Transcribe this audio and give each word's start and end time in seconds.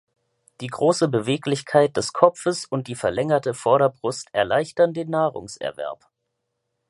Die 0.61 0.67
große 0.67 1.09
Beweglichkeit 1.09 1.95
des 1.95 2.11
Kopfes 2.11 2.65
und 2.65 2.87
die 2.87 2.95
verlängerte 2.95 3.53
Vorderbrust 3.53 4.29
erleichtern 4.33 4.95
den 4.95 5.11
Nahrungserwerb. 5.11 6.09